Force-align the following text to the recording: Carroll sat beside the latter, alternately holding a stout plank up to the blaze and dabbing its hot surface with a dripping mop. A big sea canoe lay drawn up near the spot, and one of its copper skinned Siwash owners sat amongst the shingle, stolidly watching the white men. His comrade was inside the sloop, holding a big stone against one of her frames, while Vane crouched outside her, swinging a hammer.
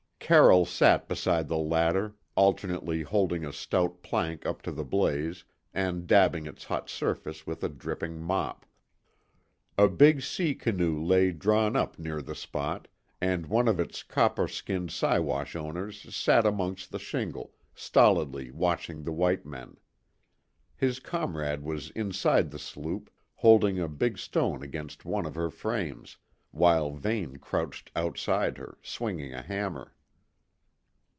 Carroll 0.23 0.65
sat 0.65 1.09
beside 1.09 1.49
the 1.49 1.57
latter, 1.57 2.15
alternately 2.37 3.01
holding 3.01 3.43
a 3.45 3.51
stout 3.51 4.01
plank 4.01 4.45
up 4.45 4.61
to 4.61 4.71
the 4.71 4.85
blaze 4.85 5.43
and 5.73 6.07
dabbing 6.07 6.45
its 6.45 6.63
hot 6.63 6.89
surface 6.89 7.45
with 7.45 7.65
a 7.65 7.67
dripping 7.67 8.17
mop. 8.21 8.65
A 9.77 9.89
big 9.89 10.21
sea 10.21 10.55
canoe 10.55 11.03
lay 11.03 11.33
drawn 11.33 11.75
up 11.75 11.99
near 11.99 12.21
the 12.21 12.33
spot, 12.35 12.87
and 13.19 13.47
one 13.47 13.67
of 13.67 13.77
its 13.77 14.03
copper 14.03 14.47
skinned 14.47 14.89
Siwash 14.91 15.53
owners 15.53 16.15
sat 16.15 16.45
amongst 16.45 16.91
the 16.93 16.99
shingle, 16.99 17.51
stolidly 17.75 18.51
watching 18.51 19.03
the 19.03 19.11
white 19.11 19.45
men. 19.45 19.75
His 20.77 21.01
comrade 21.01 21.61
was 21.61 21.89
inside 21.89 22.51
the 22.51 22.59
sloop, 22.59 23.09
holding 23.35 23.79
a 23.79 23.89
big 23.89 24.17
stone 24.17 24.63
against 24.63 25.03
one 25.03 25.25
of 25.25 25.35
her 25.35 25.49
frames, 25.49 26.15
while 26.51 26.93
Vane 26.93 27.35
crouched 27.35 27.91
outside 27.97 28.57
her, 28.59 28.77
swinging 28.81 29.33
a 29.33 29.41
hammer. 29.41 29.93